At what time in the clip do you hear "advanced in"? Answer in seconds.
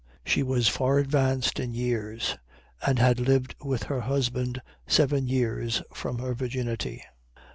0.97-1.73